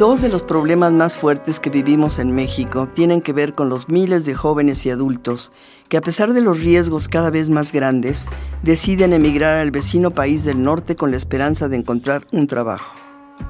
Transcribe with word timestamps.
Dos 0.00 0.22
de 0.22 0.30
los 0.30 0.42
problemas 0.42 0.92
más 0.92 1.18
fuertes 1.18 1.60
que 1.60 1.68
vivimos 1.68 2.18
en 2.18 2.34
México 2.34 2.88
tienen 2.88 3.20
que 3.20 3.34
ver 3.34 3.52
con 3.52 3.68
los 3.68 3.90
miles 3.90 4.24
de 4.24 4.32
jóvenes 4.32 4.86
y 4.86 4.90
adultos 4.90 5.52
que 5.90 5.98
a 5.98 6.00
pesar 6.00 6.32
de 6.32 6.40
los 6.40 6.60
riesgos 6.60 7.06
cada 7.06 7.28
vez 7.28 7.50
más 7.50 7.70
grandes, 7.70 8.26
deciden 8.62 9.12
emigrar 9.12 9.58
al 9.58 9.70
vecino 9.70 10.10
país 10.10 10.42
del 10.42 10.62
norte 10.62 10.96
con 10.96 11.10
la 11.10 11.18
esperanza 11.18 11.68
de 11.68 11.76
encontrar 11.76 12.26
un 12.32 12.46
trabajo, 12.46 12.96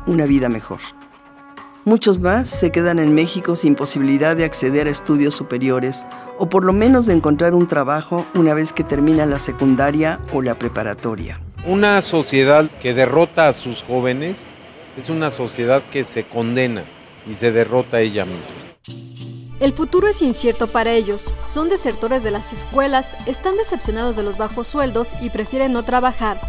una 0.09 0.27
vida 0.27 0.48
mejor. 0.48 0.80
Muchos 1.84 2.19
más 2.19 2.48
se 2.48 2.70
quedan 2.70 2.98
en 2.98 3.14
México 3.14 3.55
sin 3.55 3.77
posibilidad 3.77 4.34
de 4.34 4.42
acceder 4.42 4.89
a 4.89 4.91
estudios 4.91 5.37
superiores 5.37 6.05
o 6.41 6.48
por 6.48 6.64
lo 6.64 6.73
menos 6.73 7.06
de 7.06 7.12
encontrar 7.12 7.55
un 7.55 7.69
trabajo 7.69 8.27
una 8.34 8.55
vez 8.55 8.73
que 8.73 8.83
terminan 8.83 9.30
la 9.30 9.39
secundaria 9.39 10.19
o 10.33 10.42
la 10.42 10.59
preparatoria. 10.59 11.41
Una 11.64 12.03
sociedad 12.03 12.69
que 12.83 12.92
derrota 12.92 13.47
a 13.47 13.53
sus 13.53 13.84
jóvenes 13.84 14.51
es 14.97 15.09
una 15.09 15.30
sociedad 15.30 15.83
que 15.91 16.05
se 16.05 16.25
condena 16.25 16.85
y 17.27 17.35
se 17.35 17.53
derrota 17.53 17.98
a 17.98 18.01
ella 18.01 18.25
misma. 18.25 18.57
El 19.61 19.75
futuro 19.75 20.09
es 20.09 20.23
incierto 20.23 20.69
para 20.69 20.92
ellos, 20.92 21.34
son 21.45 21.69
desertores 21.69 22.23
de 22.23 22.31
las 22.31 22.53
escuelas, 22.53 23.14
están 23.27 23.56
decepcionados 23.59 24.17
de 24.17 24.23
los 24.23 24.39
bajos 24.39 24.67
sueldos 24.67 25.11
y 25.20 25.29
prefieren 25.29 25.73
no 25.73 25.84
trabajar. 25.84 26.41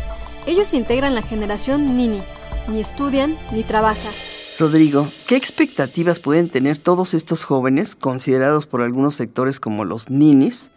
Ellos 0.48 0.74
integran 0.74 1.14
la 1.14 1.22
generación 1.22 1.98
Nini, 1.98 2.22
ni 2.70 2.80
estudian 2.80 3.38
ni 3.52 3.64
trabajan. 3.64 4.14
Rodrigo, 4.60 5.08
¿qué 5.28 5.36
expectativas 5.36 6.20
pueden 6.20 6.48
tener 6.48 6.78
todos 6.78 7.14
estos 7.14 7.44
jóvenes, 7.44 7.96
considerados 7.96 8.66
por 8.66 8.82
algunos 8.82 9.16
sectores 9.16 9.60
como 9.60 9.84
los 9.84 10.10
ninis, 10.10 10.72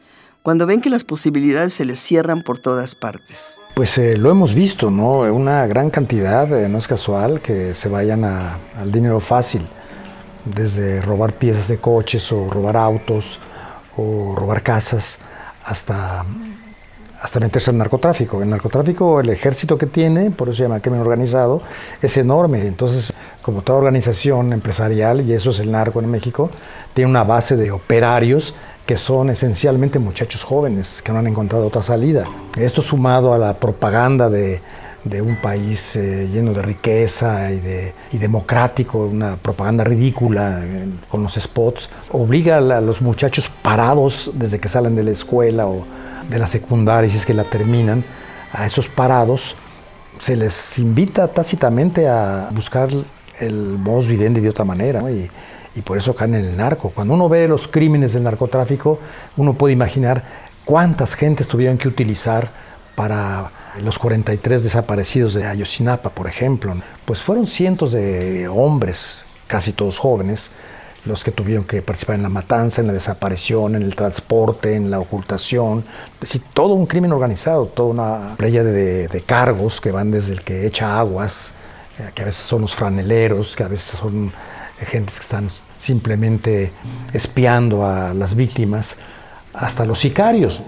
cuando 0.45 0.67
ven 0.67 0.83
que 0.83 0.91
las 0.91 1.05
posibilidades 1.05 1.73
se 1.73 1.87
les 1.87 1.99
cierran 1.99 2.43
por 2.43 2.59
todas 2.59 2.95
partes? 2.95 3.59
Pues 3.73 3.97
eh, 3.97 4.19
lo 4.19 4.31
hemos 4.31 4.53
visto, 4.53 4.91
¿no? 4.91 5.21
Una 5.21 5.67
gran 5.67 5.89
cantidad, 5.89 6.53
eh, 6.53 6.69
no 6.69 6.77
es 6.77 6.87
casual 6.87 7.41
que 7.41 7.75
se 7.75 7.89
vayan 7.89 8.25
al 8.25 8.93
dinero 8.93 9.21
fácil, 9.21 9.67
desde 10.45 11.01
robar 11.01 11.33
piezas 11.33 11.67
de 11.67 11.79
coches 11.79 12.31
o 12.31 12.51
robar 12.51 12.77
autos 12.77 13.41
o 13.97 14.35
robar 14.37 14.63
casas 14.63 15.19
hasta, 15.65 16.27
hasta 17.23 17.41
meterse 17.41 17.71
al 17.71 17.79
narcotráfico. 17.79 18.43
El 18.43 18.51
narcotráfico, 18.51 19.21
el 19.21 19.31
ejército 19.31 19.79
que 19.79 19.87
tiene, 19.87 20.31
por 20.31 20.49
eso 20.51 20.59
se 20.59 20.63
llama 20.65 20.81
crimen 20.81 21.01
organizado, 21.01 21.63
es 22.03 22.19
enorme. 22.19 22.67
Entonces, 22.67 23.15
como 23.41 23.63
toda 23.63 23.79
organización 23.79 24.53
empresarial, 24.53 25.23
y 25.23 25.33
eso 25.33 25.49
es 25.49 25.59
el 25.61 25.73
narco 25.73 26.01
en 26.01 26.11
México, 26.11 26.51
tiene 26.93 27.09
una 27.09 27.25
base 27.25 27.57
de 27.57 27.71
operarios 27.73 28.55
que 28.87 28.97
son 28.97 29.31
esencialmente 29.31 29.99
muchachos 29.99 30.45
jóvenes 30.45 31.01
que 31.03 31.13
no 31.13 31.19
han 31.19 31.27
encontrado 31.27 31.67
otra 31.67 31.83
salida. 31.83 32.27
Esto 32.57 32.83
sumado 32.83 33.33
a 33.33 33.39
la 33.39 33.55
propaganda 33.59 34.29
de, 34.29 34.61
un 35.21 35.37
país 35.37 35.97
eh, 35.97 36.29
lleno 36.33 36.53
de 36.53 36.63
riqueza 36.63 37.51
y, 37.53 37.61
de, 37.61 37.95
democrático, 38.13 39.07
una 39.07 39.37
propaganda 39.37 39.85
ridícula 39.85 40.61
eh, 40.63 40.89
con 41.09 41.23
los 41.23 41.35
spots, 41.35 41.91
obliga 42.11 42.59
a, 42.59 42.81
los 42.81 43.01
muchachos 43.01 43.49
parados 43.49 44.31
desde 44.35 44.59
que 44.59 44.69
salen 44.69 44.95
de 44.95 45.05
la 45.05 45.11
escuela 45.11 45.67
o 45.67 45.85
de 46.29 46.39
la 46.39 46.47
secundaria, 46.47 47.11
si 47.11 47.17
es 47.17 47.27
que 47.27 47.35
la 47.35 47.45
terminan, 47.45 48.05
a 48.53 48.67
esos 48.67 48.89
parados, 48.89 49.57
se 50.21 50.37
les 50.37 50.79
invita 50.79 51.29
tácitamente 51.29 52.09
a 52.09 52.49
buscar 52.53 52.89
el 53.41 53.55
modus 53.79 54.09
vivendi 54.09 54.41
de 54.41 54.49
otra 54.49 54.65
manera 54.65 55.03
por 55.83 55.99
eso 55.99 56.15
caen 56.15 56.35
en 56.35 56.45
el 56.45 56.57
narco. 56.57 56.91
Cuando 56.91 57.15
uno 57.15 57.29
ve 57.29 57.49
los 57.49 57.67
crímenes 57.69 58.13
del 58.15 58.23
narcotráfico, 58.23 58.99
uno 59.37 59.55
puede 59.55 59.73
imaginar 59.73 60.25
cuántas 60.65 61.15
gentes 61.15 61.49
tuvieron 61.49 61.79
que 61.79 61.89
utilizar 61.89 62.51
para 62.95 63.51
los 63.83 63.99
43 63.99 64.63
desaparecidos 64.63 65.35
de 65.35 65.47
Ayotzinapa, 65.47 66.11
por 66.11 66.29
ejemplo. 66.29 66.75
Pues 67.05 67.21
fueron 67.21 67.47
cientos 67.47 67.93
de 67.93 68.49
hombres, 68.49 69.27
casi 69.47 69.73
todos 69.73 69.99
jóvenes, 69.99 70.53
los 71.05 71.23
que 71.23 71.33
tuvieron 71.33 71.65
que 71.65 71.83
participar 71.83 72.17
en 72.17 72.23
la 72.23 72.29
matanza, 72.29 72.81
en 72.81 72.87
la 72.87 72.93
desaparición, 72.93 73.75
en 73.75 73.83
el 73.83 73.95
transporte, 73.95 74.75
en 74.75 74.91
la 74.91 75.01
ocultación. 75.01 75.85
Es 76.15 76.21
decir, 76.21 76.43
todo 76.55 76.75
un 76.75 76.87
crimen 76.87 77.13
organizado, 77.13 77.67
toda 77.67 77.89
una 77.89 78.37
playa 78.37 78.65
de, 78.65 79.09
de 79.09 79.21
cargos 79.23 79.81
que 79.81 79.91
van 79.91 80.11
desde 80.11 80.33
el 80.33 80.43
que 80.43 80.67
echa 80.67 80.99
aguas, 80.99 81.53
eh, 81.99 82.11
que 82.15 82.23
a 82.23 82.25
veces 82.27 82.45
son 82.45 82.63
los 82.63 82.75
franeleros, 82.75 83.55
que 83.55 83.65
a 83.65 83.69
veces 83.69 83.99
son 83.99 84.33
gentes 84.79 85.19
que 85.19 85.23
están 85.23 85.49
simplemente 85.85 86.73
espiando 87.13 87.85
a 87.85 88.15
las 88.15 88.35
víctimas, 88.35 88.97
hasta 89.53 89.85
los 89.85 90.01
sicarios. 90.01 90.63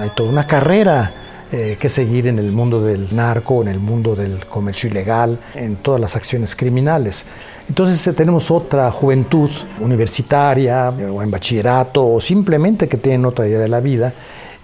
hay 0.00 0.10
toda 0.14 0.30
una 0.30 0.46
carrera 0.46 1.12
eh, 1.50 1.76
que 1.80 1.88
seguir 1.88 2.28
en 2.28 2.38
el 2.38 2.52
mundo 2.52 2.80
del 2.80 3.14
narco, 3.14 3.60
en 3.62 3.68
el 3.68 3.80
mundo 3.80 4.14
del 4.14 4.46
comercio 4.46 4.88
ilegal, 4.88 5.38
en 5.54 5.76
todas 5.76 6.00
las 6.00 6.14
acciones 6.14 6.54
criminales. 6.54 7.24
Entonces 7.68 8.06
eh, 8.06 8.12
tenemos 8.12 8.52
otra 8.52 8.90
juventud 8.92 9.50
universitaria 9.80 10.92
eh, 10.96 11.06
o 11.06 11.22
en 11.22 11.30
bachillerato 11.30 12.06
o 12.06 12.20
simplemente 12.20 12.88
que 12.88 12.98
tienen 12.98 13.24
otra 13.24 13.48
idea 13.48 13.58
de 13.58 13.68
la 13.68 13.80
vida 13.80 14.12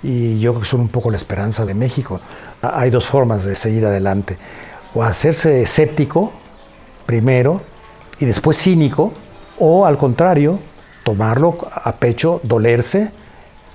y 0.03 0.39
yo 0.39 0.53
creo 0.53 0.63
que 0.63 0.69
son 0.69 0.81
un 0.81 0.89
poco 0.89 1.11
la 1.11 1.17
esperanza 1.17 1.67
de 1.67 1.75
México. 1.75 2.21
Hay 2.63 2.91
dos 2.91 3.07
formas 3.07 3.45
de 3.45 3.57
seguir 3.57 3.85
adelante, 3.85 4.39
o 4.95 5.03
hacerse 5.03 5.63
escéptico 5.63 6.33
primero 7.13 7.61
y 8.19 8.25
después 8.25 8.57
cínico, 8.57 9.13
o 9.59 9.85
al 9.85 9.99
contrario, 9.99 10.59
tomarlo 11.05 11.59
a 11.71 11.93
pecho, 11.97 12.41
dolerse 12.43 13.11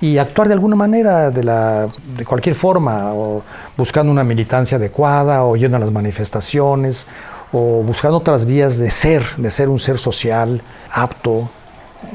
y 0.01 0.17
actuar 0.17 0.47
de 0.47 0.55
alguna 0.55 0.75
manera, 0.75 1.29
de, 1.29 1.43
la, 1.43 1.87
de 2.17 2.25
cualquier 2.25 2.55
forma, 2.55 3.13
o 3.13 3.43
buscando 3.77 4.11
una 4.11 4.23
militancia 4.23 4.77
adecuada, 4.77 5.43
o 5.43 5.55
yendo 5.55 5.77
a 5.77 5.79
las 5.79 5.91
manifestaciones, 5.91 7.05
o 7.51 7.83
buscando 7.83 8.17
otras 8.17 8.47
vías 8.47 8.77
de 8.77 8.89
ser, 8.89 9.23
de 9.37 9.51
ser 9.51 9.69
un 9.69 9.77
ser 9.77 9.99
social, 9.99 10.59
apto, 10.91 11.47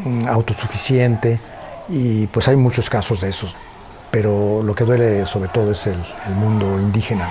mm, 0.04 0.27
autosuficiente, 0.27 1.39
y 1.89 2.27
pues 2.27 2.49
hay 2.49 2.56
muchos 2.56 2.91
casos 2.91 3.21
de 3.21 3.28
esos, 3.28 3.54
pero 4.10 4.60
lo 4.65 4.75
que 4.75 4.83
duele 4.83 5.25
sobre 5.27 5.50
todo 5.50 5.71
es 5.71 5.87
el, 5.87 6.03
el 6.27 6.34
mundo 6.34 6.81
indígena. 6.81 7.31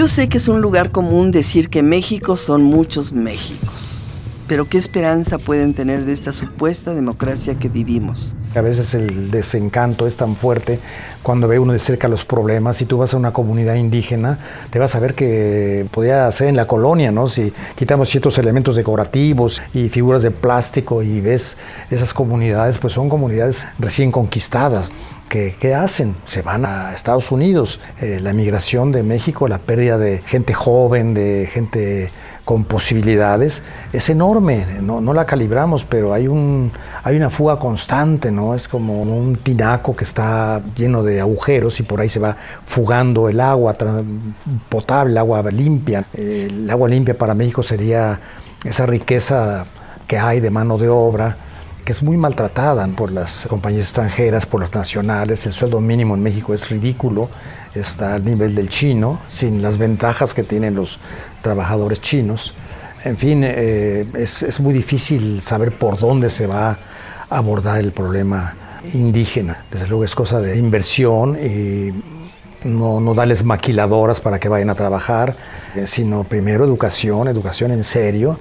Yo 0.00 0.08
sé 0.08 0.30
que 0.30 0.38
es 0.38 0.48
un 0.48 0.62
lugar 0.62 0.92
común 0.92 1.30
decir 1.30 1.68
que 1.68 1.82
México 1.82 2.38
son 2.38 2.62
muchos 2.62 3.12
Méxicos, 3.12 4.04
pero 4.48 4.66
¿qué 4.66 4.78
esperanza 4.78 5.36
pueden 5.36 5.74
tener 5.74 6.06
de 6.06 6.14
esta 6.14 6.32
supuesta 6.32 6.94
democracia 6.94 7.56
que 7.58 7.68
vivimos? 7.68 8.34
A 8.54 8.62
veces 8.62 8.94
el 8.94 9.30
desencanto 9.30 10.06
es 10.06 10.16
tan 10.16 10.36
fuerte 10.36 10.80
cuando 11.22 11.48
ve 11.48 11.58
uno 11.58 11.74
de 11.74 11.80
cerca 11.80 12.08
los 12.08 12.24
problemas. 12.24 12.78
Si 12.78 12.86
tú 12.86 12.96
vas 12.96 13.12
a 13.12 13.18
una 13.18 13.34
comunidad 13.34 13.74
indígena, 13.74 14.38
te 14.70 14.78
vas 14.78 14.94
a 14.94 15.00
ver 15.00 15.14
que 15.14 15.86
podría 15.90 16.32
ser 16.32 16.48
en 16.48 16.56
la 16.56 16.66
colonia, 16.66 17.12
¿no? 17.12 17.28
Si 17.28 17.52
quitamos 17.76 18.08
ciertos 18.08 18.38
elementos 18.38 18.76
decorativos 18.76 19.60
y 19.74 19.90
figuras 19.90 20.22
de 20.22 20.30
plástico 20.30 21.02
y 21.02 21.20
ves 21.20 21.58
esas 21.90 22.14
comunidades, 22.14 22.78
pues 22.78 22.94
son 22.94 23.10
comunidades 23.10 23.68
recién 23.78 24.10
conquistadas. 24.10 24.92
¿Qué, 25.30 25.76
hacen? 25.76 26.16
Se 26.26 26.42
van 26.42 26.64
a 26.66 26.92
Estados 26.92 27.30
Unidos. 27.30 27.78
Eh, 28.00 28.18
la 28.20 28.32
migración 28.32 28.90
de 28.90 29.04
México, 29.04 29.46
la 29.46 29.58
pérdida 29.58 29.96
de 29.96 30.22
gente 30.26 30.54
joven, 30.54 31.14
de 31.14 31.48
gente 31.52 32.10
con 32.44 32.64
posibilidades, 32.64 33.62
es 33.92 34.10
enorme. 34.10 34.66
No, 34.82 35.00
no 35.00 35.12
la 35.12 35.26
calibramos, 35.26 35.84
pero 35.84 36.12
hay, 36.12 36.26
un, 36.26 36.72
hay 37.04 37.16
una 37.16 37.30
fuga 37.30 37.60
constante, 37.60 38.32
¿no? 38.32 38.56
Es 38.56 38.66
como 38.66 39.02
un 39.02 39.36
tinaco 39.36 39.94
que 39.94 40.02
está 40.02 40.62
lleno 40.74 41.04
de 41.04 41.20
agujeros 41.20 41.78
y 41.78 41.84
por 41.84 42.00
ahí 42.00 42.08
se 42.08 42.18
va 42.18 42.36
fugando 42.66 43.28
el 43.28 43.38
agua 43.38 43.76
potable, 44.68 45.16
agua 45.16 45.42
limpia. 45.52 46.06
el 46.12 46.68
agua 46.68 46.88
limpia 46.88 47.16
para 47.16 47.34
México 47.34 47.62
sería 47.62 48.18
esa 48.64 48.84
riqueza 48.84 49.64
que 50.08 50.18
hay 50.18 50.40
de 50.40 50.50
mano 50.50 50.76
de 50.76 50.88
obra 50.88 51.36
es 51.90 52.02
muy 52.02 52.16
maltratada 52.16 52.86
por 52.86 53.10
las 53.10 53.46
compañías 53.48 53.86
extranjeras, 53.86 54.46
por 54.46 54.60
las 54.60 54.74
nacionales. 54.74 55.44
El 55.46 55.52
sueldo 55.52 55.80
mínimo 55.80 56.14
en 56.14 56.22
México 56.22 56.54
es 56.54 56.70
ridículo. 56.70 57.28
está 57.74 58.14
al 58.14 58.24
nivel 58.24 58.54
del 58.54 58.68
chino, 58.68 59.20
sin 59.28 59.60
las 59.60 59.76
ventajas 59.76 60.32
que 60.32 60.42
tienen 60.42 60.74
los 60.74 60.98
trabajadores 61.42 62.00
chinos. 62.00 62.54
En 63.04 63.16
fin, 63.16 63.42
eh, 63.44 64.06
es, 64.14 64.42
es, 64.42 64.60
muy 64.60 64.72
difícil 64.72 65.40
saber 65.42 65.72
por 65.72 65.98
dónde 65.98 66.30
se 66.30 66.46
va 66.46 66.70
a 66.70 67.36
abordar 67.36 67.78
el 67.78 67.92
problema 67.92 68.54
indígena. 68.92 69.64
Desde 69.70 69.86
luego 69.88 70.04
es 70.04 70.14
cosa 70.14 70.40
de 70.40 70.56
inversión 70.56 71.36
y 71.36 71.92
no, 72.64 73.00
no 73.00 73.14
darles 73.14 73.44
maquiladoras 73.44 74.20
para 74.20 74.38
que 74.38 74.48
vayan 74.48 74.70
a 74.70 74.74
trabajar, 74.74 75.36
eh, 75.74 75.86
sino 75.86 76.24
primero 76.24 76.64
educación, 76.64 77.28
educación 77.28 77.72
en 77.72 77.84
serio 77.84 78.38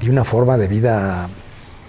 y 0.00 0.08
una 0.10 0.24
forma 0.24 0.58
de 0.58 0.68
vida 0.68 1.28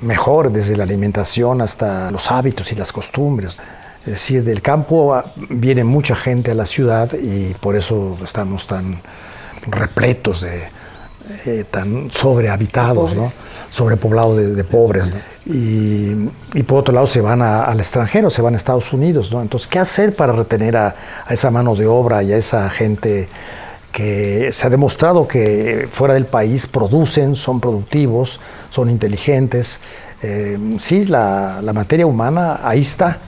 mejor, 0.02 0.52
desde 0.52 0.76
la 0.78 0.84
alimentación 0.84 1.62
hasta 1.62 2.12
los 2.12 2.32
hábitos 2.32 2.72
y 2.72 2.76
las 2.76 2.92
costumbres. 2.92 3.58
Es 4.06 4.12
decir, 4.12 4.44
del 4.44 4.62
campo 4.62 5.22
viene 5.50 5.84
mucha 5.84 6.16
gente 6.16 6.52
a 6.52 6.54
la 6.54 6.66
ciudad 6.66 7.12
y 7.14 7.54
por 7.56 7.76
eso 7.76 8.18
estamos 8.24 8.68
tan 8.68 9.02
repletos 9.68 10.42
de, 10.42 10.70
eh, 11.48 11.66
tan 11.70 12.12
sobrehabitados, 12.12 13.16
¿no? 13.16 13.28
sobrepoblados 13.72 14.38
de, 14.38 14.54
de 14.54 14.64
pobres. 14.64 15.12
Y, 15.48 16.30
y, 16.54 16.64
por 16.64 16.80
otro 16.80 16.94
lado 16.94 17.08
se 17.08 17.20
van 17.20 17.42
al 17.42 17.80
extranjero, 17.80 18.30
se 18.30 18.44
van 18.44 18.54
a 18.54 18.58
Estados 18.58 18.94
Unidos. 18.94 19.32
¿no? 19.32 19.42
Entonces, 19.42 19.68
¿qué 19.68 19.80
hacer 19.80 20.16
para 20.16 20.34
retener 20.34 20.78
a, 20.78 20.96
a, 21.26 21.34
esa 21.34 21.50
mano 21.50 21.76
de 21.76 21.88
obra 21.88 22.22
y 22.22 22.32
a 22.32 22.38
esa 22.38 22.70
gente 22.70 23.28
que 23.96 24.50
se 24.52 24.68
ha 24.68 24.70
demostrado 24.70 25.26
que 25.26 25.88
fuera 25.90 26.16
del 26.16 26.26
país 26.26 26.68
producen, 26.68 27.34
son 27.34 27.62
productivos, 27.62 28.42
son 28.70 28.90
inteligentes? 28.90 29.80
Eh, 30.22 30.60
sí, 30.82 31.06
la, 31.06 31.62
la 31.62 31.72
materia 31.72 32.06
humana 32.06 32.60
ahí 32.62 32.82
está, 32.82 33.20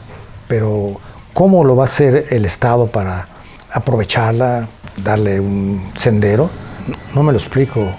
pero 0.45 0.99
¿cómo 1.31 1.63
lo 1.63 1.77
va 1.77 1.83
a 1.83 1.85
hacer 1.85 2.25
el 2.31 2.43
Estado 2.43 2.87
para 2.87 3.29
aprovecharla, 3.71 4.67
darle 5.01 5.39
un 5.39 5.89
sendero? 5.95 6.49
No 7.15 7.23
me 7.23 7.31
lo 7.31 7.37
explico. 7.37 7.89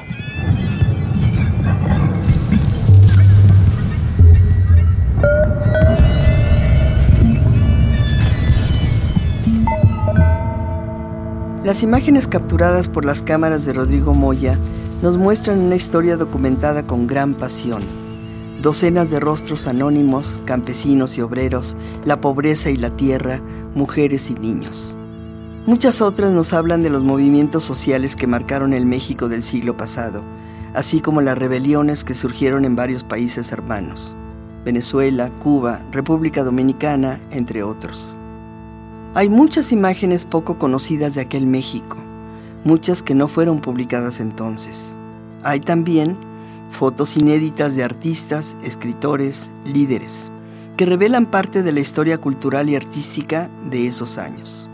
Las 11.68 11.82
imágenes 11.82 12.26
capturadas 12.26 12.88
por 12.88 13.04
las 13.04 13.22
cámaras 13.22 13.66
de 13.66 13.74
Rodrigo 13.74 14.14
Moya 14.14 14.58
nos 15.02 15.18
muestran 15.18 15.58
una 15.58 15.76
historia 15.76 16.16
documentada 16.16 16.86
con 16.86 17.06
gran 17.06 17.34
pasión. 17.34 17.82
Docenas 18.62 19.10
de 19.10 19.20
rostros 19.20 19.66
anónimos, 19.66 20.40
campesinos 20.46 21.18
y 21.18 21.20
obreros, 21.20 21.76
la 22.06 22.22
pobreza 22.22 22.70
y 22.70 22.78
la 22.78 22.88
tierra, 22.96 23.42
mujeres 23.74 24.30
y 24.30 24.34
niños. 24.36 24.96
Muchas 25.66 26.00
otras 26.00 26.32
nos 26.32 26.54
hablan 26.54 26.82
de 26.82 26.88
los 26.88 27.02
movimientos 27.02 27.64
sociales 27.64 28.16
que 28.16 28.26
marcaron 28.26 28.72
el 28.72 28.86
México 28.86 29.28
del 29.28 29.42
siglo 29.42 29.76
pasado, 29.76 30.22
así 30.72 31.02
como 31.02 31.20
las 31.20 31.36
rebeliones 31.36 32.02
que 32.02 32.14
surgieron 32.14 32.64
en 32.64 32.76
varios 32.76 33.04
países 33.04 33.52
hermanos, 33.52 34.16
Venezuela, 34.64 35.30
Cuba, 35.38 35.82
República 35.92 36.44
Dominicana, 36.44 37.20
entre 37.30 37.62
otros. 37.62 38.16
Hay 39.14 39.28
muchas 39.28 39.72
imágenes 39.72 40.26
poco 40.26 40.58
conocidas 40.58 41.14
de 41.14 41.22
aquel 41.22 41.46
México, 41.46 41.96
muchas 42.64 43.02
que 43.02 43.14
no 43.14 43.26
fueron 43.26 43.60
publicadas 43.60 44.20
entonces. 44.20 44.96
Hay 45.42 45.60
también 45.60 46.16
fotos 46.70 47.16
inéditas 47.16 47.74
de 47.74 47.84
artistas, 47.84 48.56
escritores, 48.62 49.50
líderes, 49.64 50.30
que 50.76 50.86
revelan 50.86 51.26
parte 51.26 51.62
de 51.62 51.72
la 51.72 51.80
historia 51.80 52.18
cultural 52.18 52.68
y 52.68 52.76
artística 52.76 53.50
de 53.70 53.86
esos 53.86 54.18
años. 54.18 54.68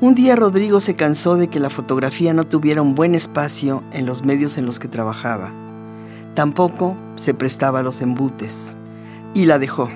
Un 0.00 0.14
día 0.14 0.34
Rodrigo 0.34 0.80
se 0.80 0.96
cansó 0.96 1.36
de 1.36 1.48
que 1.48 1.60
la 1.60 1.70
fotografía 1.70 2.34
no 2.34 2.44
tuviera 2.44 2.82
un 2.82 2.94
buen 2.94 3.14
espacio 3.14 3.82
en 3.92 4.06
los 4.06 4.24
medios 4.24 4.58
en 4.58 4.66
los 4.66 4.78
que 4.78 4.88
trabajaba. 4.88 5.52
Tampoco 6.34 6.96
se 7.14 7.32
prestaba 7.32 7.78
a 7.78 7.82
los 7.82 8.02
embutes. 8.02 8.76
Y 9.34 9.46
la 9.46 9.58
dejó. 9.58 9.88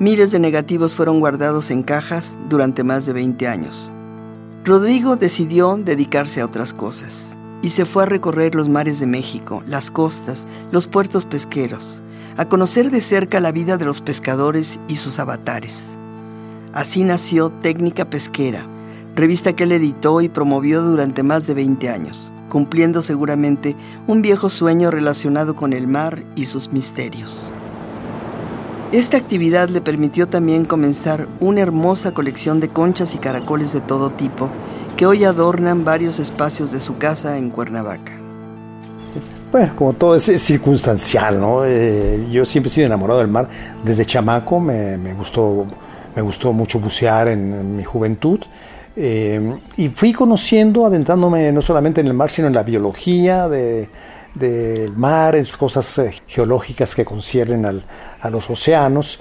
Miles 0.00 0.30
de 0.30 0.38
negativos 0.38 0.94
fueron 0.94 1.18
guardados 1.18 1.72
en 1.72 1.82
cajas 1.82 2.36
durante 2.48 2.84
más 2.84 3.04
de 3.04 3.12
20 3.12 3.48
años. 3.48 3.90
Rodrigo 4.64 5.16
decidió 5.16 5.76
dedicarse 5.76 6.40
a 6.40 6.44
otras 6.44 6.72
cosas 6.72 7.36
y 7.62 7.70
se 7.70 7.84
fue 7.84 8.04
a 8.04 8.06
recorrer 8.06 8.54
los 8.54 8.68
mares 8.68 9.00
de 9.00 9.08
México, 9.08 9.60
las 9.66 9.90
costas, 9.90 10.46
los 10.70 10.86
puertos 10.86 11.24
pesqueros, 11.24 12.00
a 12.36 12.44
conocer 12.48 12.92
de 12.92 13.00
cerca 13.00 13.40
la 13.40 13.50
vida 13.50 13.76
de 13.76 13.86
los 13.86 14.00
pescadores 14.00 14.78
y 14.86 14.94
sus 14.96 15.18
avatares. 15.18 15.88
Así 16.72 17.02
nació 17.02 17.50
Técnica 17.50 18.04
Pesquera, 18.04 18.68
revista 19.16 19.54
que 19.54 19.64
él 19.64 19.72
editó 19.72 20.20
y 20.20 20.28
promovió 20.28 20.80
durante 20.80 21.24
más 21.24 21.48
de 21.48 21.54
20 21.54 21.88
años, 21.88 22.30
cumpliendo 22.48 23.02
seguramente 23.02 23.74
un 24.06 24.22
viejo 24.22 24.48
sueño 24.48 24.92
relacionado 24.92 25.56
con 25.56 25.72
el 25.72 25.88
mar 25.88 26.22
y 26.36 26.46
sus 26.46 26.72
misterios. 26.72 27.50
Esta 28.90 29.18
actividad 29.18 29.68
le 29.68 29.82
permitió 29.82 30.28
también 30.28 30.64
comenzar 30.64 31.28
una 31.40 31.60
hermosa 31.60 32.12
colección 32.12 32.58
de 32.58 32.68
conchas 32.68 33.14
y 33.14 33.18
caracoles 33.18 33.74
de 33.74 33.82
todo 33.82 34.08
tipo 34.08 34.48
que 34.96 35.04
hoy 35.04 35.24
adornan 35.24 35.84
varios 35.84 36.18
espacios 36.18 36.72
de 36.72 36.80
su 36.80 36.96
casa 36.96 37.36
en 37.36 37.50
Cuernavaca. 37.50 38.12
Bueno, 39.52 39.74
como 39.76 39.92
todo 39.92 40.16
es, 40.16 40.24
circunstancial, 40.42 41.38
¿no? 41.38 41.66
Eh, 41.66 42.28
yo 42.30 42.46
siempre 42.46 42.70
he 42.70 42.72
sido 42.72 42.86
enamorado 42.86 43.20
del 43.20 43.28
mar. 43.28 43.46
Desde 43.84 44.06
chamaco 44.06 44.58
me, 44.58 45.12
gustó, 45.12 45.66
me 46.16 46.22
gustó 46.22 46.54
mucho 46.54 46.80
bucear 46.80 47.28
en, 47.28 47.76
mi 47.76 47.84
juventud 47.84 48.40
eh, 48.96 49.54
y 49.76 49.90
fui 49.90 50.14
conociendo, 50.14 50.86
adentrándome 50.86 51.52
no 51.52 51.60
solamente 51.60 52.00
en 52.00 52.06
el 52.06 52.14
mar, 52.14 52.30
sino 52.30 52.48
en 52.48 52.54
la 52.54 52.62
biología 52.62 53.50
del 54.34 54.90
de, 54.90 54.96
mar, 54.96 55.34
es 55.34 55.56
cosas 55.56 55.98
eh, 55.98 56.14
geológicas 56.26 56.94
que 56.94 57.04
conciernen 57.04 57.66
al, 57.66 57.84
a 58.20 58.30
los 58.30 58.48
océanos. 58.50 59.20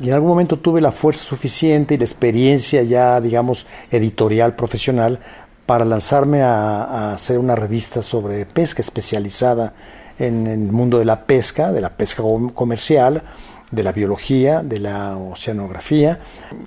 Y 0.00 0.08
en 0.08 0.14
algún 0.14 0.28
momento 0.28 0.58
tuve 0.58 0.80
la 0.80 0.92
fuerza 0.92 1.24
suficiente 1.24 1.94
y 1.94 1.98
la 1.98 2.04
experiencia 2.04 2.82
ya, 2.82 3.20
digamos, 3.20 3.66
editorial, 3.90 4.54
profesional, 4.54 5.18
para 5.64 5.84
lanzarme 5.84 6.42
a, 6.42 6.84
a 6.84 7.12
hacer 7.14 7.38
una 7.38 7.54
revista 7.54 8.02
sobre 8.02 8.44
pesca 8.46 8.82
especializada 8.82 9.74
en 10.18 10.46
el 10.46 10.72
mundo 10.72 10.98
de 10.98 11.04
la 11.04 11.26
pesca, 11.26 11.72
de 11.72 11.80
la 11.80 11.96
pesca 11.96 12.22
comercial, 12.54 13.22
de 13.70 13.82
la 13.82 13.92
biología, 13.92 14.62
de 14.62 14.80
la 14.80 15.16
oceanografía. 15.16 16.20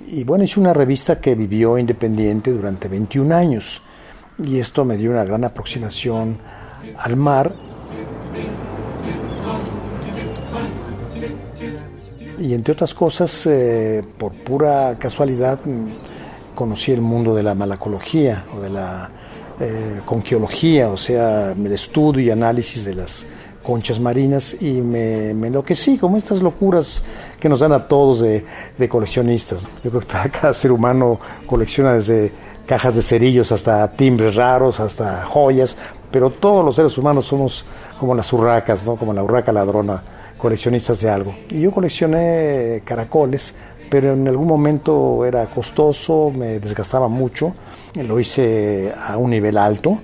Y 0.07 0.23
bueno, 0.23 0.43
hice 0.43 0.59
una 0.59 0.73
revista 0.73 1.19
que 1.19 1.35
vivió 1.35 1.77
independiente 1.77 2.51
durante 2.51 2.87
21 2.87 3.35
años. 3.35 3.81
Y 4.43 4.59
esto 4.59 4.85
me 4.85 4.97
dio 4.97 5.11
una 5.11 5.23
gran 5.23 5.43
aproximación 5.43 6.37
al 6.97 7.15
mar. 7.15 7.53
Y 12.41 12.55
entre 12.55 12.73
otras 12.73 12.95
cosas, 12.95 13.45
eh, 13.45 14.03
por 14.17 14.33
pura 14.33 14.95
casualidad, 14.97 15.59
conocí 16.55 16.91
el 16.91 17.01
mundo 17.01 17.35
de 17.35 17.43
la 17.43 17.53
malacología 17.53 18.45
o 18.55 18.59
de 18.59 18.69
la 18.69 19.11
eh, 19.59 20.01
conquiología, 20.05 20.89
o 20.89 20.97
sea, 20.97 21.51
el 21.51 21.71
estudio 21.71 22.23
y 22.23 22.29
análisis 22.31 22.83
de 22.83 22.95
las 22.95 23.27
conchas 23.61 23.99
marinas 23.99 24.57
y 24.59 24.81
me, 24.81 25.35
me 25.35 25.47
enloquecí, 25.47 25.99
como 25.99 26.17
estas 26.17 26.41
locuras 26.41 27.03
que 27.39 27.47
nos 27.47 27.59
dan 27.59 27.73
a 27.73 27.87
todos 27.87 28.21
de, 28.21 28.43
de, 28.75 28.89
coleccionistas. 28.89 29.67
Yo 29.83 29.91
creo 29.91 30.01
que 30.01 30.07
cada 30.41 30.55
ser 30.55 30.71
humano 30.71 31.19
colecciona 31.45 31.93
desde 31.93 32.31
cajas 32.65 32.95
de 32.95 33.03
cerillos 33.03 33.51
hasta 33.51 33.87
timbres 33.91 34.33
raros, 34.33 34.79
hasta 34.79 35.25
joyas, 35.25 35.77
pero 36.09 36.31
todos 36.31 36.65
los 36.65 36.75
seres 36.75 36.97
humanos 36.97 37.25
somos 37.25 37.65
como 37.99 38.15
las 38.15 38.33
urracas, 38.33 38.83
¿no? 38.83 38.95
como 38.95 39.13
la 39.13 39.23
urraca 39.23 39.51
ladrona, 39.51 40.01
coleccionistas 40.41 40.99
de 41.01 41.09
algo. 41.09 41.35
Y 41.49 41.61
yo 41.61 41.71
coleccioné 41.71 42.81
caracoles, 42.83 43.53
pero 43.89 44.13
en 44.13 44.27
algún 44.27 44.47
momento 44.47 45.23
era 45.25 45.45
costoso, 45.45 46.31
me 46.35 46.59
desgastaba 46.59 47.07
mucho, 47.07 47.53
lo 47.95 48.19
hice 48.19 48.93
a 48.97 49.17
un 49.17 49.29
nivel 49.29 49.57
alto 49.57 49.99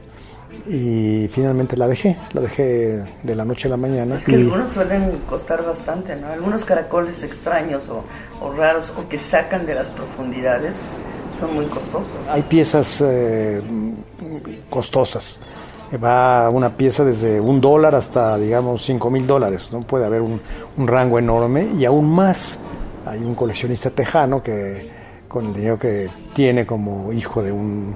y 0.67 1.27
finalmente 1.29 1.75
la 1.75 1.87
dejé, 1.87 2.17
la 2.33 2.41
dejé 2.41 3.03
de 3.23 3.35
la 3.35 3.45
noche 3.45 3.67
a 3.67 3.71
la 3.71 3.77
mañana. 3.77 4.15
Es 4.15 4.25
que 4.25 4.35
algunos 4.35 4.69
suelen 4.69 5.19
costar 5.27 5.65
bastante, 5.65 6.15
¿no? 6.15 6.27
Algunos 6.27 6.65
caracoles 6.65 7.23
extraños 7.23 7.89
o, 7.89 8.03
o, 8.41 8.51
raros 8.51 8.93
o 8.95 9.07
que 9.09 9.17
sacan 9.17 9.65
de 9.65 9.73
las 9.73 9.89
profundidades 9.89 10.93
son 11.39 11.55
muy 11.55 11.65
costosos. 11.65 12.19
Hay 12.29 12.43
piezas 12.43 13.01
eh, 13.01 13.61
costosas. 14.69 15.39
Va 15.95 16.49
una 16.49 16.75
pieza 16.75 17.05
desde 17.05 17.39
un 17.39 17.61
dólar 17.61 17.95
hasta, 17.95 18.37
digamos, 18.37 18.83
cinco 18.83 19.09
mil 19.09 19.25
dólares. 19.25 19.69
¿no? 19.71 19.81
Puede 19.81 20.05
haber 20.05 20.21
un, 20.21 20.41
rango 20.77 21.17
enorme 21.17 21.67
y 21.77 21.85
aún 21.85 22.09
más. 22.09 22.59
Hay 23.05 23.19
un 23.19 23.35
coleccionista 23.35 23.89
tejano 23.89 24.43
que, 24.43 24.89
con 25.29 25.45
el 25.45 25.53
dinero 25.53 25.79
que 25.79 26.09
tiene 26.33 26.65
como 26.65 27.13
hijo 27.13 27.41
de 27.41 27.53
un 27.53 27.95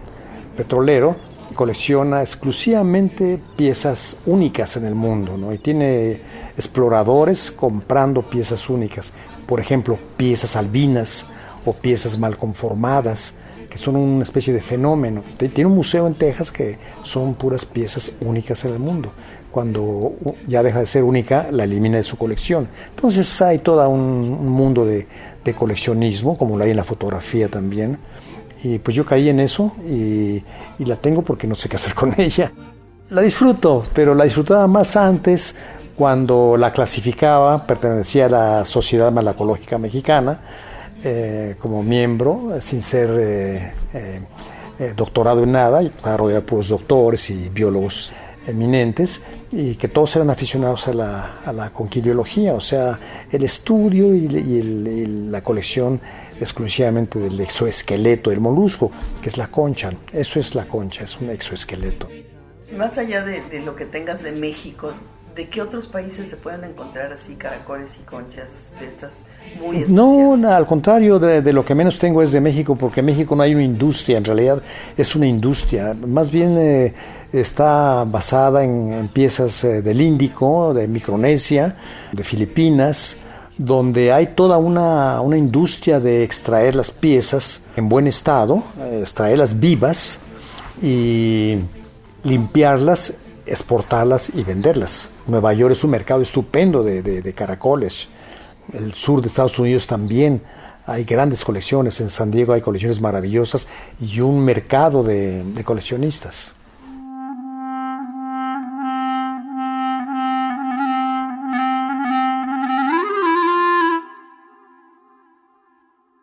petrolero, 0.55 1.17
colecciona 1.53 2.21
exclusivamente 2.21 3.41
piezas 3.57 4.15
únicas 4.25 4.77
en 4.77 4.86
el 4.86 4.95
mundo, 4.95 5.38
¿no? 5.38 5.53
Y 5.53 5.57
tiene 5.57 6.21
exploradores 6.55 7.51
comprando 7.51 8.29
piezas 8.29 8.69
únicas, 8.69 9.12
por 9.48 9.60
ejemplo, 9.60 10.00
piezas 10.15 10.55
albinas 10.55 11.25
o 11.65 11.74
piezas 11.74 12.17
mal 12.17 12.38
conformadas, 12.38 13.33
que 13.72 13.78
son 13.78 13.96
una 13.96 14.24
especie 14.24 14.54
de 14.54 14.60
fenómeno. 14.60 15.24
Tiene 15.38 15.66
un 15.66 15.75
museo 15.75 16.06
en 16.06 16.13
Texas 16.16 16.51
que 16.51 16.78
son 17.04 17.36
puras 17.36 17.63
piezas 17.63 18.12
únicas 18.20 18.66
en 18.66 18.74
el 18.74 18.80
mundo. 18.80 19.10
Cuando 19.50 20.12
ya 20.46 20.62
deja 20.62 20.80
de 20.80 20.86
ser 20.86 21.06
única, 21.06 21.48
la 21.51 21.63
elimina 21.63 21.96
de 21.96 22.04
su 22.04 22.18
colección. 22.18 22.68
Entonces 22.90 23.42
hay 23.42 23.60
todo 23.60 23.88
un, 23.90 24.50
mundo 24.50 24.86
de, 24.86 25.08
coleccionismo, 25.56 26.38
como 26.38 26.58
lo 26.58 26.66
hay 26.66 26.72
en 26.72 26.78
la 26.78 26.84
fotografía 26.84 27.48
también. 27.48 27.98
Y 28.62 28.80
pues 28.80 28.96
yo 28.96 29.06
caí 29.06 29.30
en 29.30 29.40
eso 29.40 29.72
y, 29.88 30.44
y 30.78 30.86
la 30.86 30.98
tengo 30.98 31.22
porque 31.22 31.48
no 31.48 31.56
sé 31.56 31.70
qué 31.70 31.78
hacer 31.78 31.94
con 31.96 32.13
ella. 32.20 32.51
La 33.10 33.22
disfruto, 33.22 33.86
pero 33.94 34.13
la 34.16 34.25
disfrutaba 34.25 34.68
más 34.68 34.98
antes 34.98 35.56
cuando 35.96 36.58
la 36.58 36.74
clasificaba, 36.74 37.66
pertenecía 37.66 38.25
a 38.25 38.30
la 38.30 38.66
Sociedad 38.66 39.13
Malacológica 39.13 39.78
Mexicana 39.78 40.42
eh, 41.03 41.55
como 41.60 41.81
miembro, 41.81 42.51
sin 42.62 42.84
ser 42.84 43.10
eh, 43.20 43.74
eh, 43.93 44.93
doctorado 44.96 45.43
en 45.43 45.51
nada, 45.51 45.81
estaba 45.81 46.17
rodeado 46.17 46.41
de 46.41 46.48
puros 46.48 46.70
doctores 46.70 47.29
y 47.29 47.50
biólogos 47.50 48.13
eminentes, 48.46 49.22
y 49.51 49.75
que 49.75 49.88
todos 49.88 50.15
eran 50.15 50.29
aficionados 50.29 50.88
a 50.88 50.93
la, 50.93 51.39
a 51.46 51.72
o 52.53 52.62
sea, 52.62 53.00
el 53.31 53.43
estudio 53.43 54.13
y, 54.13 54.27
la 55.29 55.43
colección 55.43 56.00
exclusivamente 56.39 57.20
del 57.20 57.39
exoesqueleto 57.39 58.29
del 58.29 58.39
molusco, 58.39 58.91
que 59.22 59.29
es 59.29 59.38
la 59.38 59.48
concha. 59.48 59.91
Eso 60.13 60.39
es 60.39 60.55
la 60.55 60.67
concha, 60.67 61.03
es 61.03 61.20
un 61.20 61.29
exoesqueleto. 61.29 62.08
Más 62.75 62.98
allá 62.98 63.24
de 63.24 63.60
lo 63.60 63.75
que 63.75 63.86
tengas 63.86 64.24
de 64.24 64.31
México, 64.31 64.93
¿De 65.36 65.48
qué 65.48 65.62
otros 65.62 65.88
países 65.88 66.28
se 66.28 66.36
pueden 66.36 66.66
encontrar 66.66 67.14
así 67.14 67.36
caracoles 67.36 67.98
y 68.02 68.04
conchas 68.04 68.70
de 68.80 68.88
estas 68.88 69.24
muy 69.60 69.78
especiales? 69.78 69.90
No, 69.90 70.54
al 70.54 70.68
contrario, 70.68 71.20
de, 71.20 71.54
lo 71.54 71.64
que 71.64 71.74
menos 71.74 72.00
tengo 72.00 72.22
es 72.22 72.34
de 72.34 72.42
México, 72.42 72.76
porque 72.76 73.00
en 73.00 73.06
México 73.06 73.34
no 73.36 73.44
hay 73.44 73.56
una 73.56 73.64
industria, 73.64 74.18
en 74.18 74.26
realidad 74.26 74.62
es 74.98 75.16
una 75.16 75.28
industria. 75.28 75.94
Más 75.94 76.32
bien 76.32 76.58
eh, 76.58 76.94
está 77.32 78.04
basada 78.04 78.66
en, 78.66 79.08
piezas 79.08 79.64
eh, 79.64 79.82
del 79.82 80.02
Índico, 80.02 80.74
de 80.74 80.90
Micronesia, 80.90 81.78
de 82.12 82.24
Filipinas, 82.26 83.16
donde 83.58 84.12
hay 84.12 84.28
toda 84.28 84.58
una, 84.58 85.22
una 85.22 85.38
industria 85.38 86.02
de 86.02 86.24
extraer 86.24 86.76
las 86.76 86.92
piezas 86.92 87.62
en 87.78 87.88
buen 87.88 88.08
estado, 88.08 88.64
eh, 88.80 89.00
extraerlas 89.02 89.58
vivas 89.58 90.20
y 90.82 91.60
limpiarlas 92.24 93.14
exportarlas 93.51 94.31
y 94.34 94.43
venderlas. 94.43 95.10
Nueva 95.27 95.53
York 95.53 95.74
es 95.74 95.84
un 95.84 95.91
mercado 95.91 96.22
estupendo 96.22 96.84
de, 96.84 97.34
caracoles. 97.36 98.08
El 98.72 98.93
sur 98.93 99.22
de 99.22 99.27
Estados 99.27 99.60
Unidos 99.60 99.88
también 99.88 100.41
hay 100.86 101.03
grandes 101.03 101.43
colecciones. 101.43 102.00
En 102.00 102.10
San 102.10 102.31
Diego 102.31 102.53
hay 102.53 102.62
colecciones 102.62 103.01
maravillosas 103.01 103.67
y 104.00 104.22
un 104.22 104.43
mercado 104.43 105.03
de, 105.03 105.43
de 105.43 105.63
coleccionistas. 105.65 106.53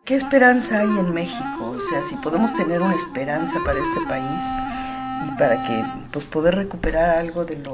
¿Qué 0.03 0.15
esperanza 0.15 0.79
hay 0.79 0.87
en 0.87 1.13
México? 1.13 1.75
O 1.77 1.81
sea, 1.83 2.01
si 2.09 2.15
podemos 2.15 2.51
tener 2.55 2.81
una 2.81 2.95
esperanza 2.95 3.59
para 3.63 3.77
este 3.77 4.01
país, 4.07 4.41
y 5.27 5.37
para 5.37 5.63
que 5.63 5.83
pues 6.11 6.25
poder 6.25 6.55
recuperar 6.55 7.17
algo 7.17 7.45
de 7.45 7.57
lo 7.57 7.71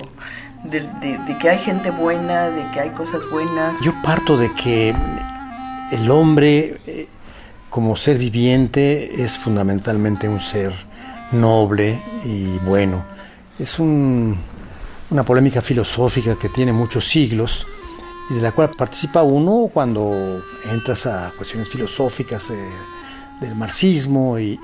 de, 0.63 1.37
que 1.39 1.49
hay 1.49 1.59
gente 1.59 1.91
buena, 1.91 2.49
de 2.49 2.69
que 2.71 2.79
hay 2.79 2.89
cosas 2.91 3.21
buenas. 3.31 3.79
Yo 3.81 3.93
parto 4.03 4.37
de 4.37 4.51
que 4.53 4.95
el 5.91 6.09
hombre 6.09 6.79
eh, 6.87 7.07
como 7.69 7.95
ser 7.95 8.17
viviente 8.17 9.21
es 9.23 9.37
fundamentalmente 9.37 10.27
un 10.27 10.41
ser 10.41 10.73
noble 11.31 12.01
y 12.23 12.57
bueno. 12.59 13.05
Es 13.59 13.79
una 13.79 15.23
polémica 15.25 15.61
filosófica 15.61 16.37
que 16.37 16.49
tiene 16.49 16.73
muchos 16.73 17.05
siglos 17.05 17.67
y 18.29 18.35
de 18.35 18.41
la 18.41 18.51
cual 18.51 18.71
participa 18.71 19.23
uno 19.23 19.69
cuando 19.71 20.43
entras 20.69 21.05
a 21.05 21.31
cuestiones 21.37 21.69
filosóficas. 21.69 22.49
Eh, 22.49 22.69
del 23.39 23.55
marxismo 23.55 24.39
y, 24.39 24.59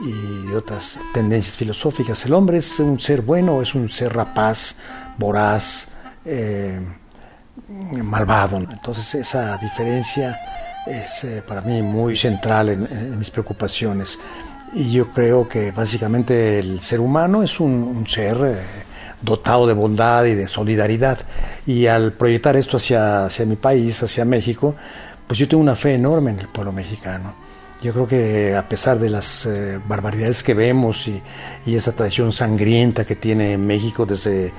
otras 0.56 1.00
tendencias 1.14 1.56
filosóficas. 1.56 2.26
El 2.26 2.34
hombre 2.34 2.58
es 2.58 2.80
un 2.80 3.00
ser 3.00 3.22
bueno 3.22 3.62
es 3.62 3.74
un 3.74 3.90
ser 3.90 4.14
rapaz, 4.14 4.76
voraz, 5.18 5.88
eh, 6.26 6.80
malvado. 7.68 8.58
Entonces 8.58 9.16
esa 9.16 9.58
diferencia 9.58 10.40
es 10.86 11.24
eh, 11.24 11.42
para 11.48 11.62
mí 11.62 11.82
muy 11.82 12.16
central 12.16 12.70
en, 12.70 13.18
mis 13.18 13.30
preocupaciones. 13.30 14.20
Y 14.74 14.92
yo 14.92 15.10
creo 15.12 15.48
que 15.48 15.72
básicamente 15.72 16.60
el 16.60 16.82
ser 16.82 17.00
humano 17.00 17.44
es 17.44 17.60
un, 17.60 18.06
ser 18.08 18.38
eh, 18.44 18.58
dotado 19.22 19.68
de 19.68 19.74
bondad 19.74 20.26
y 20.26 20.36
de 20.36 20.48
solidaridad. 20.48 21.20
Y 21.66 21.88
al 21.88 22.14
proyectar 22.14 22.56
esto 22.58 22.78
hacia, 22.78 23.26
hacia 23.26 23.46
mi 23.46 23.56
país, 23.56 24.04
hacia 24.04 24.26
México, 24.26 24.76
pues 25.28 25.40
yo 25.40 25.48
tengo 25.48 25.64
una 25.64 25.76
fe 25.76 25.94
enorme 25.94 26.32
en 26.32 26.40
el 26.40 26.48
pueblo 26.50 26.74
mexicano 26.74 27.41
yo 27.82 27.94
creo 27.94 28.08
que 28.08 28.56
a 28.56 28.66
pesar 28.66 29.00
de 29.00 29.10
las 29.10 29.46
eh, 29.48 29.80
barbaridades 29.86 30.44
que 30.44 30.54
vemos 30.54 31.08
y, 31.08 31.22
esa 31.66 31.94
tradición 31.94 32.32
sangrienta 32.32 33.04
que 33.06 33.16
tiene 33.16 33.58
México 33.58 34.06
desde 34.06 34.52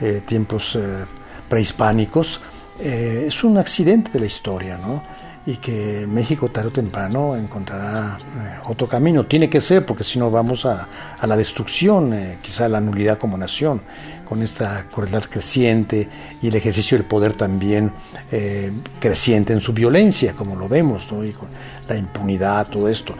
eh, 0.00 0.22
tiempos 0.26 0.76
eh, 0.76 1.04
prehispánicos, 1.48 2.40
es 2.78 3.44
un 3.44 3.58
accidente 3.58 4.10
de 4.10 4.20
la 4.20 4.24
historia, 4.24 4.78
¿no? 4.78 5.02
Y 5.46 5.56
que 5.56 6.06
México 6.06 6.48
tarde 6.48 6.68
o 6.68 6.72
temprano 6.72 7.34
encontrará 7.34 8.18
otro 8.66 8.86
camino. 8.86 9.24
Tiene 9.26 9.48
que 9.48 9.60
ser, 9.60 9.86
porque 9.86 10.04
si 10.04 10.18
no 10.18 10.30
vamos 10.30 10.66
a, 10.66 10.86
a 11.18 11.26
la 11.26 11.36
destrucción, 11.36 12.14
quizá 12.42 12.66
a 12.66 12.68
la 12.68 12.80
nulidad 12.80 13.18
como 13.18 13.38
nación, 13.38 13.80
con 14.24 14.42
esta 14.42 14.86
crueldad 14.90 15.24
creciente 15.24 16.08
y 16.42 16.48
el 16.48 16.54
ejercicio 16.54 16.98
del 16.98 17.06
poder 17.06 17.32
también 17.32 17.90
creciente 19.00 19.54
en 19.54 19.60
su 19.60 19.72
violencia, 19.72 20.34
como 20.34 20.56
lo 20.56 20.68
vemos, 20.68 21.10
¿no? 21.10 21.24
Y 21.24 21.32
con, 21.32 21.48
la 21.90 21.96
impunidad, 21.96 22.68
todo 22.68 22.88
esto. 22.88 23.14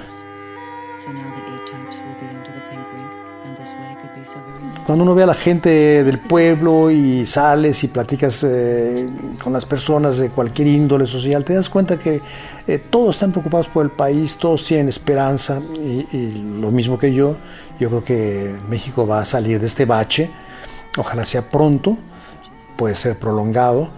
Cuando 4.91 5.05
uno 5.05 5.15
ve 5.15 5.23
a 5.23 5.27
la 5.27 5.35
gente 5.35 6.03
del 6.03 6.21
pueblo 6.21 6.91
y 6.91 7.25
sales 7.25 7.85
y 7.85 7.87
platicas 7.87 8.43
eh, 8.43 9.09
con 9.41 9.53
las 9.53 9.65
personas 9.65 10.17
de 10.17 10.31
cualquier 10.31 10.67
índole 10.67 11.07
social, 11.07 11.45
te 11.45 11.55
das 11.55 11.69
cuenta 11.69 11.97
que 11.97 12.21
eh, 12.67 12.79
todos 12.91 13.15
están 13.15 13.31
preocupados 13.31 13.69
por 13.69 13.85
el 13.85 13.93
país, 13.93 14.37
todos 14.37 14.65
tienen 14.65 14.89
esperanza 14.89 15.63
y, 15.77 16.09
y, 16.11 16.57
lo 16.61 16.73
mismo 16.73 16.99
que 16.99 17.15
yo, 17.15 17.37
yo 17.79 17.89
creo 17.89 18.03
que 18.03 18.57
México 18.69 19.07
va 19.07 19.21
a 19.21 19.25
salir 19.25 19.61
de 19.61 19.69
este 19.69 19.85
bache, 19.85 20.29
ojalá 20.99 21.25
sea 21.25 21.49
pronto, 21.49 21.97
puede 22.77 22.97
ser 22.97 23.17
prolongado, 23.17 23.91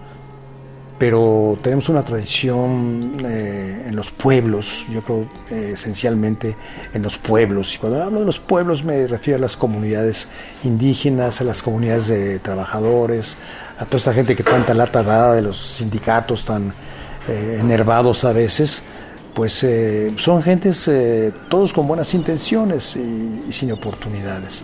pero 1.05 1.59
tenemos 1.61 1.89
una 1.89 2.01
tradición 2.01 3.17
eh, 3.25 3.87
en 3.87 3.93
los 3.93 4.09
pueblos, 4.09 4.85
yo 4.89 5.01
creo 5.03 5.27
eh, 5.51 5.71
esencialmente 5.73 6.55
en 6.93 7.01
los 7.01 7.17
pueblos. 7.17 7.75
Y 7.75 7.77
cuando 7.77 8.01
hablo 8.01 8.21
de 8.21 8.25
los 8.25 8.39
pueblos 8.39 8.85
me 8.85 9.05
refiero 9.05 9.37
a 9.37 9.41
las 9.41 9.57
comunidades 9.57 10.29
indígenas, 10.63 11.41
a 11.41 11.43
las 11.43 11.61
comunidades 11.61 12.07
de 12.07 12.39
trabajadores, 12.39 13.35
a 13.77 13.83
toda 13.83 13.97
esta 13.97 14.13
gente 14.13 14.33
que 14.33 14.43
tanta 14.43 14.73
lata 14.73 15.03
da 15.03 15.33
de 15.33 15.41
los 15.41 15.57
sindicatos 15.57 16.45
tan 16.45 16.73
eh, 17.27 17.57
enervados 17.59 18.23
a 18.23 18.31
veces, 18.31 18.81
pues 19.33 19.65
son 20.15 20.41
gentes 20.41 20.89
todos 21.49 21.73
con 21.73 21.85
buenas 21.85 22.13
intenciones 22.13 22.95
y 22.95 23.51
sin 23.51 23.73
oportunidades. 23.73 24.63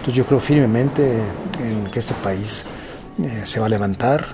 Entonces 0.00 0.14
yo 0.16 0.26
creo 0.26 0.38
firmemente 0.38 1.22
en 1.60 1.90
que 1.90 2.00
este 2.00 2.12
país 2.22 2.66
eh, 3.22 3.42
se 3.44 3.60
va 3.60 3.66
a 3.66 3.68
levantar. 3.68 4.24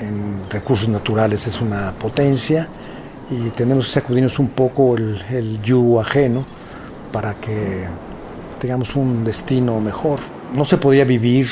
En 0.00 0.50
recursos 0.50 0.88
naturales 0.88 1.46
es 1.46 1.60
una 1.60 1.92
potencia 1.92 2.68
y 3.30 3.50
tenemos 3.50 3.86
que 3.86 3.92
sacudirnos 3.92 4.38
un 4.38 4.48
poco 4.48 4.96
el, 4.96 5.22
el 5.30 5.62
yugo 5.62 6.00
ajeno 6.00 6.44
para 7.12 7.34
que 7.34 7.86
tengamos 8.60 8.96
un 8.96 9.24
destino 9.24 9.80
mejor. 9.80 10.18
No 10.52 10.64
se 10.64 10.78
podía 10.78 11.04
vivir, 11.04 11.48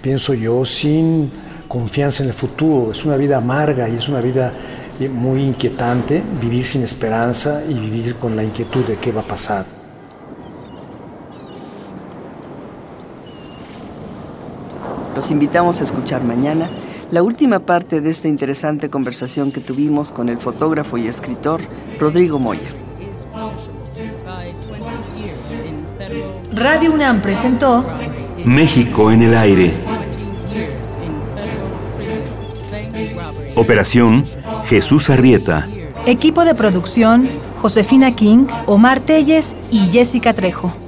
pienso 0.00 0.32
yo, 0.34 0.64
sin 0.64 1.30
confianza 1.68 2.22
en 2.22 2.30
el 2.30 2.34
futuro. 2.34 2.92
Es 2.92 3.04
una 3.04 3.16
vida 3.16 3.36
amarga 3.38 3.88
y 3.88 3.96
es 3.96 4.08
una 4.08 4.20
vida 4.20 4.52
muy 5.10 5.42
inquietante 5.42 6.22
vivir 6.40 6.66
sin 6.66 6.82
esperanza 6.82 7.62
y 7.68 7.74
vivir 7.74 8.16
con 8.16 8.36
la 8.36 8.44
inquietud 8.44 8.84
de 8.84 8.96
qué 8.96 9.12
va 9.12 9.22
a 9.22 9.26
pasar. 9.26 9.81
Los 15.22 15.30
invitamos 15.30 15.80
a 15.80 15.84
escuchar 15.84 16.24
mañana 16.24 16.68
la 17.12 17.22
última 17.22 17.60
parte 17.60 18.00
de 18.00 18.10
esta 18.10 18.26
interesante 18.26 18.90
conversación 18.90 19.52
que 19.52 19.60
tuvimos 19.60 20.10
con 20.10 20.28
el 20.28 20.38
fotógrafo 20.38 20.98
y 20.98 21.06
escritor 21.06 21.60
Rodrigo 22.00 22.40
Moya. 22.40 22.68
Radio 26.52 26.92
UNAM 26.92 27.22
presentó 27.22 27.84
México 28.44 29.12
en 29.12 29.22
el 29.22 29.36
aire. 29.36 29.74
Operación 33.54 34.24
Jesús 34.64 35.08
Arrieta. 35.08 35.68
Equipo 36.04 36.44
de 36.44 36.56
producción 36.56 37.28
Josefina 37.60 38.16
King, 38.16 38.48
Omar 38.66 38.98
Telles 38.98 39.54
y 39.70 39.86
Jessica 39.86 40.34
Trejo. 40.34 40.81